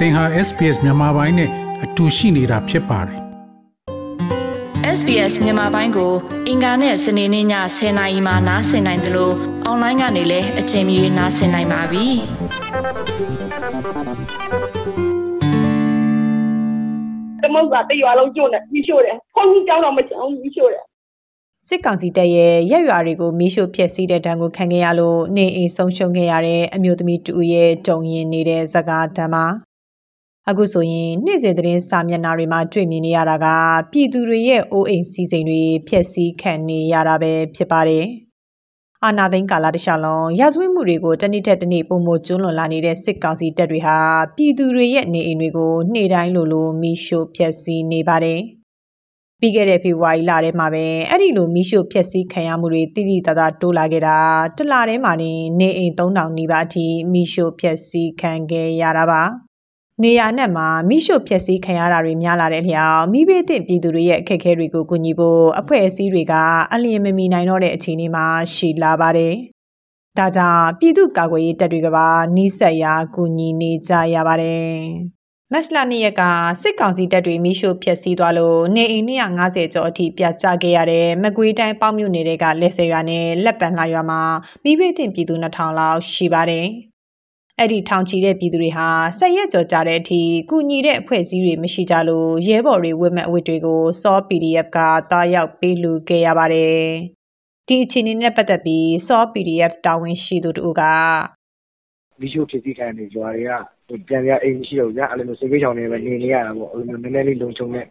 [0.00, 1.50] သင်ဟာ SPS မြန်မာပိုင်းနဲ့
[1.84, 3.20] အတူရှိနေတာဖြစ်ပါတယ်
[4.98, 6.12] SBS မြန်မာပိုင်းကို
[6.48, 7.46] အင်ကာနဲ့စနေနေ့ည
[7.76, 9.34] 10:00နာရီမှနားဆင်နိုင်တယ်လို့
[9.64, 12.06] အွန်လိုင်းကနေလည်းအချိန်မီနားဆင်နိုင်ပါပြီ။
[17.42, 20.84] တမုတ်ကတရွာလုံးကျွတ်နေပြီးရှို့တယ်။ခွန်ကြီးကြောင်းတော့မချအောင်ပြီးရှို့တယ်
[21.68, 29.46] စစ်ကောင်စီတပ်ရဲ့ရက်ရွာတွေကိုမီးရှို့ဖျက်ဆီးတဲ့တံကိုခံခဲ့ရလို့နေအိမ်ဆုံးရှုံးခဲ့ရတဲ့အမျိုးသမီးတူရဲ့ကြုံရင်နေတဲ့ဇကာတမ်းမှာ
[30.50, 33.46] အခုဆိုရင်နေ့စဉ်သတင်းစာမျက်နှာတွေမှာတွေ့မြင်နေရတာက
[33.92, 38.06] ပြည်သူတွေရဲ့အိုးအိမ်စီးစိမ်တွေဖျက်ဆီးခံနေရတာပဲဖြစ်ပါတယ်။
[39.04, 43.98] အာနာသိန်းကာလတခြားလုံးရာဇဝတ်မှုတွေကိုတနေ့ထက်တနေ့ပုံမကျွလွန်လာနေတဲ့စစ်ကောင်စီတပ်တွေဟာ
[44.36, 48.40] ပြည်သူတွေရဲ့နေအိမ်တွေကိုနေ့တိုင်းလိုလိုမီးရှို့ဖျက်ဆီးနေပါတယ်။
[49.40, 54.18] ပြီးခဲ့တဲ့ဖေဖော်ဝါရီလထဲမှာပဲအဲ့ဒီလိုမီးရှို့ဖျက်ဆီးခံရမှုတွေတိတိတသားတိုးလာခဲ့တာ
[54.56, 59.22] တစ်လထဲမှာနေနေအိမ်3000နီးပါးအထိမီးရှို့ဖျက်ဆီးခံခဲ့ရတာပါ
[60.04, 66.34] နေရနဲ့မှာမိရှုဖျက်ဆီးခံရတာတွေများလာတဲ့လျောက်မိဘသင့်ပြည်သူတွေရဲ့အခက်အခဲတွေကိုကူညီဖို့အဖွဲ့အစည်းတွေက
[66.72, 69.34] အလျင်မမီနိုင်တော့တဲ့အခြေအနေမှာရှိလာပါတယ်။
[70.18, 74.70] ဒါကြောင့်ပြည်သူ့ကာကွယ်ရေးတပ်တွေကပါနှီးဆက်ရာကူညီနေကြရပါတယ်။
[75.52, 76.22] မက်စလာနေ့ရက်က
[76.62, 84.20] စစ်ကောင်စီတပ်တွေမိရှုဖျက်ဆီးသွားလို့နေအိမ်250ကျော်အထိပြတ်ကျခဲ့ရတဲ့မကွေးတိုင်းပေါ့မြို့နယ်တွေကလက်ဆယ်ရွာနဲ့လက်ပံလှရွာမှာ
[84.64, 86.68] မိဘသင့်ပြည်သူ2000လောက်ရှိပါတယ်။
[87.62, 94.78] အဲ့ဒီထောင်ချီတဲ့ပြည်သူတွေဟာဆက်ရက်ကြော်ကြတဲ့အထိကုညီတဲ့အဖွဲ့အစည်းတွေမရှိကြလို့ရဲဘော်တွေဝတ်မဲ့အဝတ်တွေကိုစော PDF က
[95.10, 96.80] တားရောက်ပေးလူခဲ့ရပါတယ်။
[97.68, 100.82] ဒီအခြေအနေနဲ့ပတ်သက်ပြီးစော PDF တာဝန်ရှိသူတို့က
[102.20, 103.52] မီးရှို့ဖြစ်စီခံနေကြွာတွေက
[103.88, 107.86] ဟိုပြန်ပြအိမ်မရှိတော့ဘူးဗျာအဲ့လိုမျိုးစေဘေးချောင်နေပဲနေနေရတာပေါ့အဲ့လိုမျိုးနည်းနည်းလေးလုံခြုံတဲ့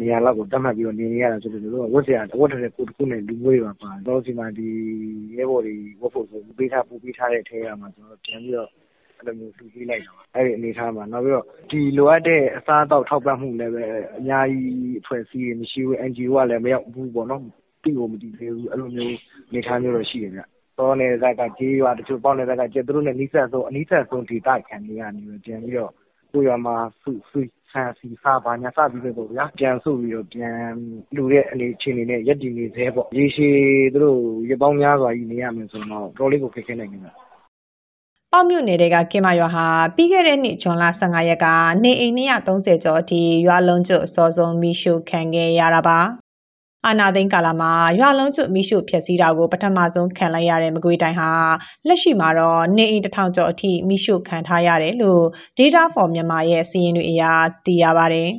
[0.00, 4.68] နေရာလောက်ကိုတတ်မှတ်ပြီးတော့နေနေရတာဆိုတော့တို့ကဝတ်စရာဝတ်တဲ့ကိုတစ်ခုနဲ့လူမျိုးတွေပါပါတယ်တော့ဒီမှာဒီ
[5.36, 8.70] ရဲဘော်တွေဝတ်ဖို့ဆိုပေးထားပူပေးထားတဲ့ထဲကမှာကျွန်တော်ပြန်ပြီးတော့
[9.20, 13.84] အဲ့လိုမျိုးလှူပေးလိုက်တာပါအဲ့ဒီအနေထားမှာနောက်ပြီးတော့ဒီလိုအပ်တဲ့အစားအသောက်ထောက်ပံ့မှုလည်းပဲ
[14.18, 17.42] အများကြီးအဖွဲ့အစည်းတွေမရှိဘူး NGO ကလည်းမရောက်ဘူးပေါ့နော်
[17.82, 19.16] ပြီးကိုမတည်သေးဘူးအဲ့လိုမျိုး
[19.48, 20.42] အနေထားမျိုးတော့ရှိတယ်ဗျ
[20.78, 25.92] တောနယ်ဇက်ကကြေးရွာတချို့ပေါက်နယ်ဇက်ကကျေသူတို့နဲ့နီးစပ်ဆုံးအနီးစပ်ဆုံးဒေသခံတွေကနေပဲပြန်ပြီးတော့
[26.32, 27.40] ကိုရွာမှာစုစု
[27.72, 30.58] ဆန်စီစားပါညာစပြီးတော့ဗျာပြန်စုပြီးတော့ပြန်
[31.16, 33.56] လူတဲ့အနေချင်းနေနဲ့ရက်တည်နေသေးပေါ့ရေရှည်
[33.94, 34.18] သူတို့
[34.50, 37.12] ရပောင်းများစွာကြီးနေရမယ်ဆိုတော့တော်လေးကိုခက်ခဲနိုင်နေတာ
[38.32, 41.46] ပေါ့မြို့နယ်တွေကကင်မရွာဟာပြီးခဲ့တဲ့နှစ်ဇွန်လ15ရက်က
[41.84, 45.98] နေအိမ်230ကျော်အထိရွာလုံးကျွတ်အစောဆုံးမိရှုခံခဲ့ရတာပါ
[46.86, 51.30] အာနာသိန်းကာလမှာရွာလုံးကျွတ်မိရှုဖျက်ဆီးတာကိုပထမဆုံးခံလိုက်ရတဲ့မကွေးတိုင်းဟာ
[51.86, 55.24] လက်ရှိမှာတော့နေအိမ်တစ်ထောင်ကျော်အထိမိရှုခံထားရတယ်လို့
[55.58, 57.22] Data for Myanmar ရဲ့စီးရင်တွေအရ
[57.66, 58.30] သိရပါတယ်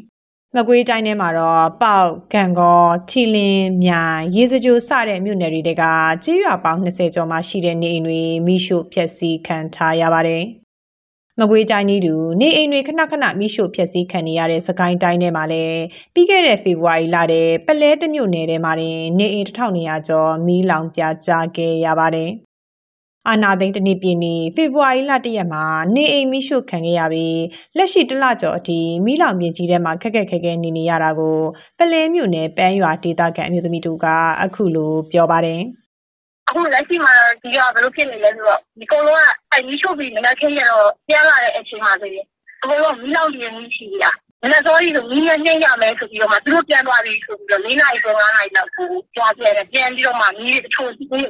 [0.56, 5.84] မကွေးတိုင်းထဲမှာတော့ပေါက်၊ဂံကော၊ထီလင်း၊မြိုင်၊ရေစကြိုစတဲ့မြို့နယ်တွေက
[6.24, 10.44] ကြေးရွာပေါင်း20ကျော်မှရှိတဲ့နေအိမ်တွေမိရှုဖျက်ဆီးခံထားရပါတယ်။
[11.40, 15.82] မကွေးတိုင်းဤသူနေအိမ်တွေခဏခဏမိရှုဖျက်ဆီးခံနေရတဲ့စကိုင်းတိုင်းထဲမှာလည်း
[16.14, 22.32] ပြီးခဲ့တဲ့ဖေဖော်ဝါရီလတည်းပလဲတမြို့နယ်ထဲမှာတင်နေအိမ်1200ကျော်မိလောင်ပြကြခဲ့ရပါတယ်။
[23.30, 25.64] အာနာသိန်းတနည်းပြင်းနေဖေဖော်ဝါရီလတရက်မှာ
[25.96, 27.42] နေအိမ်မိရှုခံခဲ့ရပြီး
[27.78, 31.38] လက်ရှိတလကျော်အထိမိလောင်ပြင်ကြီးထဲမှာခက်ခက်ခဲခဲနေနေရတာကို
[31.78, 34.06] ပလဲမြို့နယ်ပန်းရွာဒေသခံအမျိုးသမီးတူက
[34.42, 35.62] အခုလိုပြောပါတယ်
[36.50, 42.26] အခုလက်ရှိမှာဒီကဘယ်လိုဖြစ်နေလဲဆိုတော့ဒီကုန်းလုံးကအဲမီးရှို့ပြီးမနက်ခင်းရတော့ပြန်လာတဲ့အချိန်မှာဆိုရင်
[42.62, 44.06] အကုန်လုံးမီးလောင်ပြင်းကြီးရှိရ
[44.44, 50.90] မနက်စောကြီးဆိုမီးနဲ့နှိမ့်ရမယ်ဆိုပြီးတော့မှသူတို့ပြန်သွားပြီဆိုပြီးတော့၄နာရီဆို၅နာရီလောက်ကိုကြွားပြတယ်ပြန်ပြီးတော့မှမီးတွေတချို့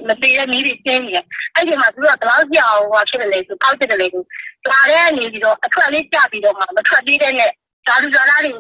[0.10, 4.24] မသေးတဲ့မီးတွေကျင်းနေတယ်အဲ့ဒီမှာသူတို့ကဘယ်လောက်ကြောက်ဟောဖြစ်တယ်လဲဆိုပေါက်တယ်လေဆို
[4.66, 7.50] ဒါလည်းနေပြီးတော့အထွက်လေးကြပြီးတော့မှမထွက်သေးတဲ့နဲ့
[7.88, 8.52] ဓာတ်ကြွားလာတွေ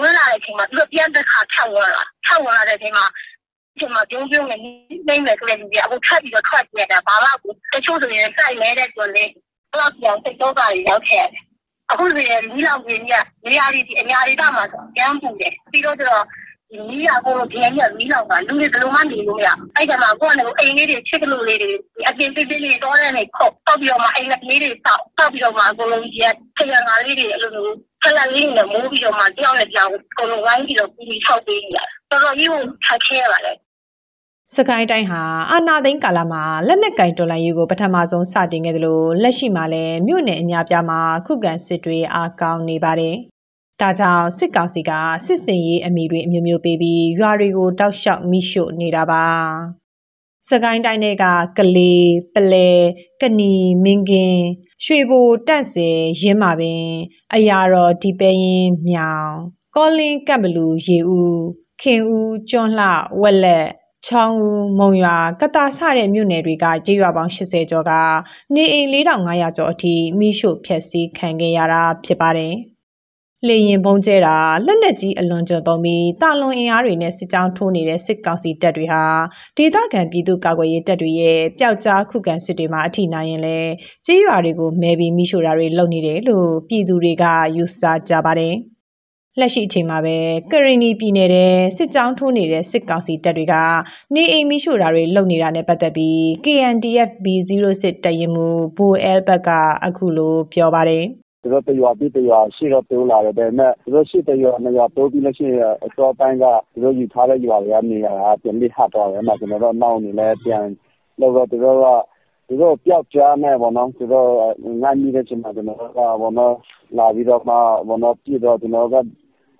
[0.00, 3.06] ဝင်လာတဲ့အချိန်မှာသူတို့ပြန်တစ်ခါထပ်ဝင်လာထပ်ဝင်လာတဲ့အချိန်မှာ
[3.78, 9.30] ဒီမှာပြုံးပြုံးနဲ့နှိမ့်မယ်ဆိုတဲ့လူတွေအခုထပ်ပြီးတော့ထွက်ပြတာဘာမှကိုတချို့ဆိုရင်စိုက်မဲတဲ့ကျွန်းလေး
[9.70, 11.47] ဘလောက်ပြောင်းစိတ်တော့ပါရောက်ခဲ့တယ်
[11.90, 13.14] အခုဆိုရင်မိလောက်ကြီးက
[13.46, 14.64] နေရာဒီအညာဒေတာမှာ
[14.96, 16.24] ကျန်းပူတယ်ပြီးတော့ကျတော့
[16.70, 21.70] ဒီမီးရကိုဒီနေ့ကမီးလောက်ပါလူတွေဘယ်လိုမှနေလို့မရအဲ့ကမှာကိုကလည်းအိမ်လေးတွေချစ်ကလို့လေးတွေ
[22.08, 33.52] အပြင်ပြင်းပြင်းလေးတော့တဲ့နေခုတ်တောက်ပြီးတော့မှအိမ်လေးတွေတောက်တောက်ပြီးတော့မှအကုန်လုံးကြီးကခရငါလေးတွေအဲ့လိုမျိုးခက်လက်လေးနဲ့မိုးပြီးတော့မှတယောက်နဲ့တယောက်အကုန်လုံးဝိုင်းပြီးတော့ပြီးထောက်ပေးနေတာတော်တော်ကြီးကိုခက်ခဲပါလေ
[34.56, 43.16] စကိုင်းတိုင်းဟာအာနာသိန်းကာလမှာလက်နက်ကင်တော်လှန်ရေးကိုပထမဆုံးစတင်ခဲ့တယ်လို့လက်ရှိမှာလည်းမြို့နယ်အများပြားမှာခုခံစစ်တွေအားကောင်းနေပါတယ်။
[43.80, 44.92] ဒါကြောင့်စစ်ကောင်စီက
[45.26, 49.24] စစ်စင်ရေးအမိတွေအမျိုးမျိုးပေးပြီးရွာတွေကိုတောက်လျှောက်မိရှို့နေတာပါ။
[50.48, 51.24] စကိုင်းတိုင်းတွေက
[51.58, 52.70] ကလေးပလဲ
[53.20, 53.54] ကနီ
[53.84, 54.44] မင်းကင်း
[54.84, 56.84] ရွှေဘိုတန့်စင်ရင်းမာပင်
[57.34, 59.30] အရာတော်ဒီပဲရင်မြောင်
[59.74, 61.38] ကောလင်းကပ်ဘလူရေဦး
[61.80, 62.88] ခင်ဦးကျွန်းလှ
[63.22, 63.68] ဝက်လက်
[64.08, 67.92] ချချောင်းဦး မုံရွာကတာဆတဲ့မြို့နယ်တွေကကြေးရွာပေါင်း80ကျော်က
[68.54, 72.54] နေအိမ်4500ကျော်အထိမိရှို့ဖျက်ဆီးခံခဲ့ရတာဖြစ်ပါတယ်။
[73.46, 79.02] လေရင်ပုံကျဲတာ လက်နက်ကြီး အလွန်ကျွံသုံးပြီးတာလွန်အင်အားတွေနဲ့ စစ်ကြောင်းထိုးနေတဲ့ စစ်ကောင်စီတပ်တွေဟာ
[79.56, 83.58] ဒေသခံပြည်သူကာကွယ်ရေးတပ်တွေရဲ့ ပျောက်ကြားခုခံစစ်တွေမှာ အထိနာရင်လဲ
[84.06, 87.24] ကြေးရွာတွေကို မဲပြီးမိရှို့တာတွေ လုပ်နေတယ်လို့ ပြည်သူတွေက
[87.56, 88.56] ယူဆကြပါတယ်။
[89.40, 90.16] လက်ရှိအချိန်မှာပဲ
[90.52, 93.54] ကရင်နီပြည်နယ်တဲ့စစ်ကြောင်းထိုးနေတဲ့စစ်ကောင်စီတပ်တွေက
[94.14, 98.46] နေအိမ်မိရှို့တာတွေလုပ်နေတာနဲ့ပတ်သက်ပြီး KNDF B06 တရင်မူ
[98.76, 99.50] ဘိုအဲလ်ဘက်က
[99.84, 101.04] အခုလိုပြောပါတယ်
[101.42, 110.64] သူတို့တရွာပြီးတရွာရှိတော့တိုးလာတယ်ဒါပေမဲ့သူတို့ရှိတရွာနှစ်ရွာတိုးပြီးလို့ရှိရင်အစောပိုင်းကသူတို့ယူထားတဲ့ရွာတွေကနေရာပြန်ပြီးဟတ်သွားတယ်အဲ့မှာကျွန်တော်တို့နောက်နေလဲပြန်
[111.20, 111.86] လောက်တော့သူတို့က
[112.48, 114.28] သူတို့ပျောက်ကြားနေပေါ့နော်သူတို့
[114.82, 116.54] ငါမိတဲ့ချိန်မှာကျွန်တော်တို့ကဘောနော်
[116.98, 117.54] လာပြီးတော့မှ
[117.88, 118.96] ဘောနော်ပြည့်တော့ကျွန်တော်က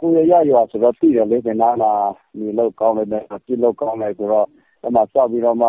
[0.00, 1.92] ကိုရရရွာဆိုတော့ပြည်တယ်လေကနာလာ
[2.38, 4.46] နေလောက်ကောင်းတယ်ပြည့်လောက်ကောင်းတယ်ဆိုတော့
[4.82, 5.68] အဲ့မှာစောက်ပြီးတော့မှ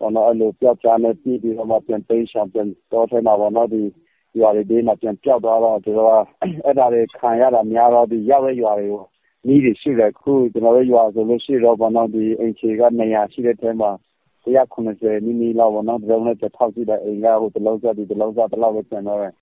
[0.00, 3.82] ဘောနော်အဲ့လိုပျောက်ကြားနေပြည်ပြီးတော့မှပြန်သိမ်းဆောင်ပြန်တော့ထဲမှာဘောနော်ဒီ
[4.38, 6.12] ရွာတွေဒီမှာပြန်ပြောက်သွားတော့သူတို့က
[6.64, 9.04] အဲ့ဒါတွေခံရတာများတော့ဒီရောက်တဲ့ရွာတွေကို
[9.46, 13.90] နီးတွေရှိတယ်ခုကျွန်တော်တို့ရွာဆိုလို့ရှိတော့ဘောနော်ဒီအင်ချေကနေရာရှိတဲ့ထဲမှာ
[14.44, 19.34] 190နီးနီးလောက်ဘောနော်ဒီလိုနဲ့တစ်ထောက်ရှိတဲ့အိမ်ကဟိုတလုံးစားဒီတလုံးစားတလောက်ပဲကျန်တော့တယ်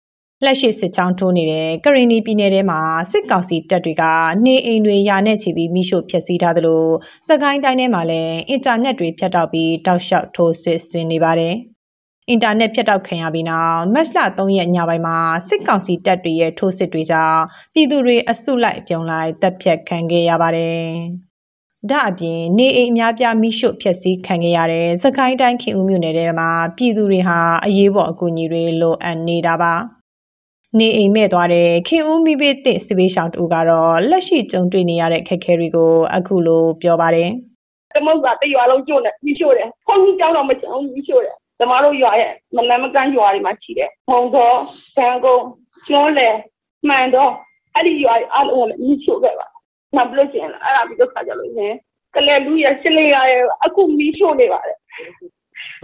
[0.45, 2.81] လက်ရှိစစ်ချောင်းထိုးနေတဲ့ကရင်နီပြည်နယ်ထဲမှာ
[3.11, 4.05] စစ်ကောင်စီတပ်တွေက
[4.45, 6.85] နေအိမ်တွေယာနဲ့ချီပြီးမိရှို့ဖျက်ဆီးထားသလို
[7.29, 11.55] စကိုင်းတိုင်းထဲမှာလည်းအင်တာနက်တွေဖြတ်တောက်ပြီးတောက်လျှောက်ထိုးစစ်ဆင်နေပါတယ်။
[12.29, 15.19] အင်တာနက်ဖြတ်တောက်ခံရပြီးနောက်မတ်လ3ရက်ညပိုင်းမှာ
[15.49, 17.43] စစ်ကောင်စီတပ်တွေရဲ့ထိုးစစ်တွေကြောင့်
[17.75, 20.85] ပြည်သူတွေအစုလိုက်အပြုံလိုက်တပ်ဖြတ်ခံခဲ့ရပါတယ်။
[21.91, 29.75] ဒါအပြင်နေအိမ်အများပြားမိရှုဖျက်ဆီးခံခဲ့ရတဲ့စကိုင်းတိုင်းခင်ဦးမြို့နယ်ထဲမှာပြည်သူတွေဟာအရေးပေါ်အကူအညီတွေလိုအပ်နေတာပါ။
[30.79, 37.31] နေအိမ်မဲ့သွားတဲ့ခင်ဦးမိဘတဲ့စပေးရှောင်းတူကတော့လက်ရှိကြုံတွေ့နေရတဲ့ခက်ခဲတွေကိုအခုလိုပြောပါတယ်
[37.97, 44.57] တမုတ်ကတရွာလုံးကျွတ်နေပြီးရှို့တယ်ဖုန်းကြီးကြောင်းတော့မချောင်းပြီးရှို့တယ်ကျမတို့ရွာရဲ့မလန်မကန်းရွာတွေမှာရှိတယ်ဖုံတော်
[44.97, 45.43] ဆန်ကုန်
[45.89, 46.29] ကျွန်းလေ
[46.89, 47.31] မှန်တော့
[47.75, 49.47] အဲ့ဒီရွာတွေအားလုံးကိုလည်းပြီးရှို့ခဲ့ပါ
[49.97, 51.73] နောက်ပြီးလို့ရှိရင်အဲ့ဒါပြီးတော့ခါကြလို့ရှင်
[52.15, 54.79] ကလေးလူရဲ့ရှင်းလေးရရဲ့အခုမီးရှို့နေပါတယ်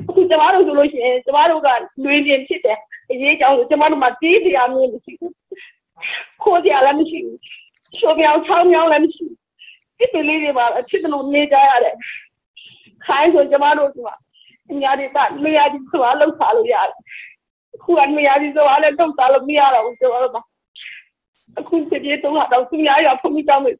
[0.08, 1.68] အခုကျမတို့ဆိုလို့ရှိရင်ကျမတို့က
[2.04, 2.78] လွေပြင်းဖြစ်တယ်
[3.10, 5.34] အရေးကြောင့်ကျမတို့မှာတီးတရားမျိုးမရှိဘူး
[6.42, 7.38] ခိုးတရားလည်းမရှိဘူး
[7.98, 9.38] ရှိုးပြောင်းချောင်းပြောင်းလည်းမရှိဘူး
[9.98, 11.96] ဒီပလေးတွေမှာအဖြစ်လို့နေကြရတယ်
[13.06, 13.98] ခိုင်းဆိုကျမတို့က
[14.70, 16.96] အများကြီးကနေရာကြီးဆိုတာလောက်စားလို့ရတယ်
[17.74, 20.36] အခုကနေရာကြီးဆိုတာလည်းတော့စားလို့မရတော့ဘူးကျမတို့က
[21.60, 23.72] အခုတပြေတော့တော့သူများရဖုန်ကြီးကြောင်းတွေ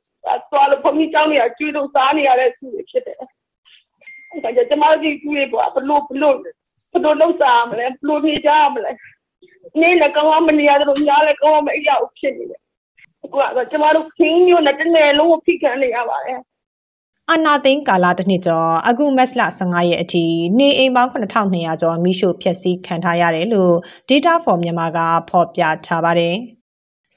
[0.53, 3.19] သွားလို့ဖုန်ကြီးကြောင်းတွေကကျွေးလို့စားနေရတဲ့သူတွေဖြစ်တယ်
[4.33, 6.37] အဲဒါကျမတို့ဒီကျွေးပေါ်ဘလို့ဘလို့
[6.93, 8.93] ဘလို့လောက်စားမလဲဘလို့နေကြမလဲ
[9.81, 12.61] နေလည်းကောင်းမနေရတော့ညာလည်းကောင်းမအရာဖြစ်နေတယ်
[13.25, 16.41] အခုကတော့ကျမတို့ခင်းမျိုးနဲ့တနေ့လုံးကိုဖိခံနေရပါတယ်
[17.31, 20.25] အာနာသိန်းကာလတစ်နှစ်ကျော်အခုမတ်လ15ရက်အထိ
[20.59, 23.75] နေအိမ်ပေါင်း9200ကျော်မိရှို့ဖျက်ဆီးခံထားရတယ်လို့
[24.09, 24.99] Data for Myanmar က
[25.31, 26.35] ဖော်ပြထားပါတယ်။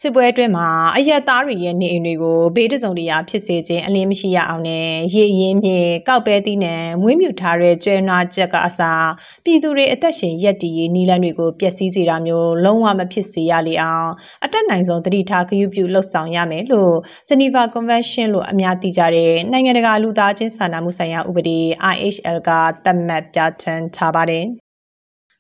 [0.01, 9.07] စစ်ပွဲအတွင်းမှာအရက်သားတွေရဲ့နေအိမ်တွေကိုဘေးတစုံတရာဖြစ်စေခြင်းအလင်းမရှိရအောင်နဲ့ရေရင်မြေကောက်ပဲသီးနှံမွေးမြူထားတဲ့ကျွဲနွားချက်ကအစား
[9.43, 14.09] ပြည်သူတွေအသက်ရှင်ရက်တည်ရေးနီလန်းတွေကိုပျက်စီးစေတာမျိုးလုံးဝမဖြစ်စေရလေအောင်
[14.43, 16.95] အတက်နိုင်ဆုံးတတိထားဂရုပြုလှုပ်ဆောင်ရမယ်လို့
[17.29, 21.59] Geneva Convention လို့အများသိကြတဲ့နိုင်ငံတကာလူသားချင်းစာနာမှုဆိုင်ရာဥပဒေ
[21.93, 22.49] IHL က
[22.85, 24.45] သတ်မှတ်ပြဋ္ဌာန်းထားပါတယ်။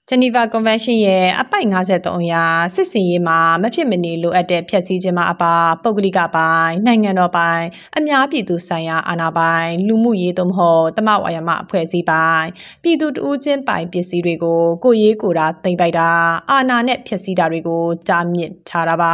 [0.09, 2.33] Geneva Convention ရဲ့အပိုက်53အရ
[2.75, 7.65] စစ်စင်ရေးမှာမဖြစ်မနေလိုအပ်တဲ့ဖြည့်ဆည်းခြင်းမှာအပါပုဂ္ဂလိကပိုင်းနိုင်ငံတော်ပိုင်း
[7.97, 12.49] အများပြည်သူဆိုင်ရာအာဏာပိုင်းလူမှုရေးသို့မဟုတ်တမဝါယမအဖွဲ့အစည်းပိုင်း
[12.83, 16.09] ပြည်သူတဦးချင်းပိုင်ပစ္စည်းတွေကိုကိုရေးကိုတာတင်ပိုက်တာ
[16.49, 19.13] အာဏာနဲ့ဖြည့်ဆည်းတာတွေကိုတားမြစ်ထားတာပါ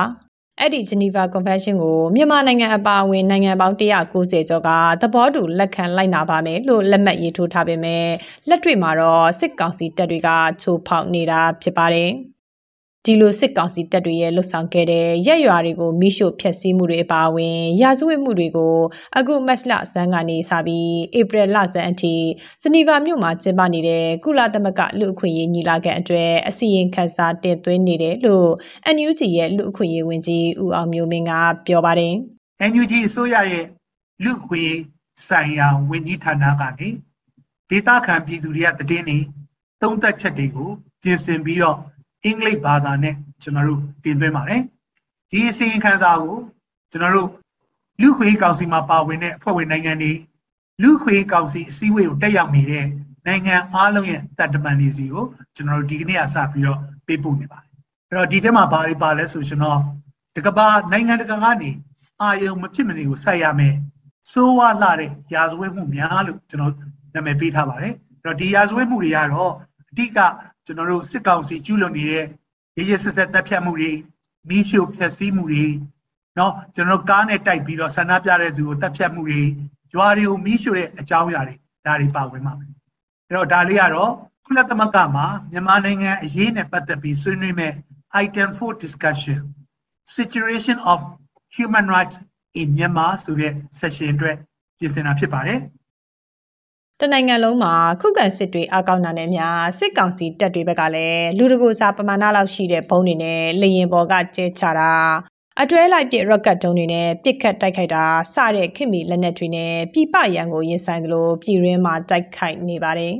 [0.63, 4.69] အဲ့ဒီ Geneva Convention ကိုမြန်မာနိုင်ငံအပါအဝင်နိုင်ငံပေါင်း190ကျော်က
[5.01, 8.05] သဘောတူလက်ခံလိုက်နာပါမယ်လို့လက်မှတ်ရေးထိုးထားပေမဲ့
[8.49, 10.29] လက်တွေ့မှာတော့စစ်ကောင်စီတပ်တွေက
[10.61, 12.09] ချိုးဖောက်နေတာဖြစ်ပါတယ်။
[13.05, 18.75] ဒီလိုစစ်ကောင်စီတပ်တွေရဲ့လှုပ်ဆောင်ခဲ့တဲ့ရက်ရွာတွေကိုမိရှို့ဖျက်ဆီးမှုတွေအပါအဝင်ရာဇဝတ်မှုတွေကို
[19.17, 20.89] အခုမတ်လဇန်ကနေစပြီး
[21.19, 22.15] ဧပြီလဇန်အထိ
[22.63, 28.49] စနီဗာမြို့မှာကျင်းပနေတဲ့ကုလသမဂ္ဂလူအခွင့်အရေးညီလာခံအတွက်အစီရင်ခံစာတင်သွင်းနေတယ်လို့
[28.95, 31.31] NUG ရဲ့လူအခွင့်အရေးဝန်ကြီးဦးအောင်မျိုးမင်းက
[31.67, 32.13] ပြောပါတယ်
[32.71, 33.65] NUG အစိုးရရဲ့
[34.23, 34.63] လူခွေ
[35.27, 36.89] ဆိုင်ရာဝန်ကြီးဌာနကနေ
[37.69, 39.17] ဒေသခံပြည်သူတွေကတည်င်းနေ
[39.81, 40.69] သုံးသက်ချက်တွေကို
[41.03, 41.77] ပြင်ဆင်ပြီးတော့
[42.23, 44.61] အင်္ဂလိပ်ဘာသာနဲ့ကျွန်တော်တို့တင်သွင်းပါတယ်
[45.31, 46.37] ဒီအစီရင်ခံစာကို
[46.91, 47.29] ကျွန်တော်တို့
[48.01, 50.11] လူခွေကောင်စီမှာပါဝင်တဲ့အဖွဲ့ဝင်နိုင်ငံတွေ
[50.81, 52.85] လူခွေကောင်စီအစည်းအဝေးကိုတက်ရောက်နေတဲ့
[53.27, 55.25] နိုင်ငံအားလုံးရဲ့တပ်တမန်တွေစီကို
[55.55, 57.69] ကျွန်တော်တို့ဒီကနေ့ကစပြီးတော့ပေးပို့နေပါတယ်
[58.07, 59.79] အဲ့တော့ဒီထဲမှာဘာတွေပါလဲဆိုကျွန်တော်
[60.35, 61.71] တကဘာနိုင်ငံတကာကနေ
[62.21, 63.75] အာယုံမဖြစ်မနေကိုစိုက်ရမယ်
[64.31, 66.73] စိုးဝါလာတဲ့ရာဇဝတ်မှုများလို့ကျွန်တော်
[67.13, 69.53] နာမည်ပေးထားပါတယ်အဲ့တော့ဒီရာဇဝတ်မှုတွေကတော့
[69.91, 70.19] အဓိက
[70.70, 72.26] ကျွန်တော်တို့စစ်ကောင်စီကျူးလွန်နေတဲ့
[72.76, 73.90] ရေးရဆက်ဆက်တပ်ဖြတ်မှုတွေ
[74.48, 75.66] မီးရှို့ဖျက်ဆီးမှုတွေ
[76.36, 79.42] เนาะကျွန်တော်တို့ကားနဲ့တိုက်ပြီးတော့ဆန္ဒပြတဲ့သူကိုတပ်ဖြတ်မှုတွေ
[79.92, 81.54] ကြွားတွေကိုမီးရှို့တဲ့အကြောင်းအရာတွေ
[81.86, 82.70] ဒါတွေပါဝင်ပါမယ်
[83.28, 84.12] အဲ့တော့ဒါလေးကတော့
[84.44, 87.72] ကုလသမဂ္ဂမှာမြန်မာနိုင်ငံအရေးနဲ့ပတ်သက်ပြီးဆွေးနွေးမဲ့
[88.24, 89.40] item 4 discussion
[90.16, 90.98] situation of
[91.56, 92.16] human rights
[92.60, 94.36] in Myanmar ဆိုတဲ့ session အတွက်
[94.78, 95.60] ပြင်ဆင်တာဖြစ်ပါတယ်
[97.03, 104.93] တနိုင်ငံလုံးမှာခုခံစစ်တွေအကောက်နာနဲ့များစစ်ကောင်စီတပ်တွေဘက်ကလည်းလူတကူစားပမာဏလောက်ရှိတဲ့ဘုံတွေနဲ့လေရင်ပေါ်ကကျဲချတာ
[105.61, 113.13] အတွဲလိုက်ပစ် rocket တုံးတွေနဲ့ပစ်ခတ်တိုက်ခိုက်တာစတဲ့ခင်မီလက်နက်တွေနဲ့ပြပရန်ကိုရင်ဆိုင်သလိုပြည်ရင်းမှာတိုက်ခိုက်နေပါတယ်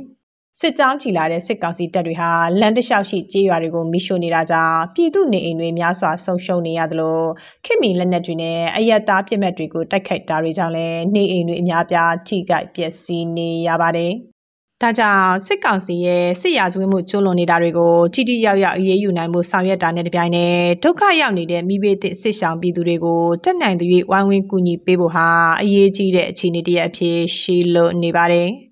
[0.64, 7.18] စစ်ကြောင်းချီလာတဲ့စစ်ကောင်စီတပ်တွေဟာလမ်းတစ်လျှောက်ရှိကြေးရွာတွေကိုမိရှို့နေတာကြောင့်ပြည်သူနေအိမ်တွေများစွာဆုံးရှုံးနေရသလို
[7.64, 14.12] ခင်မီလက်နက်တွေနဲ့အယက်သားပြစ်မှတ်တွေကိုတိုက်ခိုက်တာတွေကြောင့်လည်းနေအိမ်တွေအများပြားထိခိုက်ပျက်စီးနေရပါတယ်။
[14.82, 25.28] ဒါကြောင့်စစ်ကောင်စီရဲ့စစ်ရာဇဝတ်မှုကျူးလွန်နေတာတွေကိုထိထိရောက်ရောက်အရေးယူနိုင်မှုဆောင်ရွက်တာနဲ့တပြိုင်နက်ဒုက္ခရောက်နေတဲ့မိဘသည့်စစ်ဆောင်ပြည်သူတွေကိုတက်နိုင်သရွေ့ဝိုင်းဝန်းကူညီပေးဖို့ဟာ
[25.62, 28.50] အရေးကြီးတဲ့အခြေအနေတစ်ရပ်အဖြစ်ရှိလို့နေပါတယ်။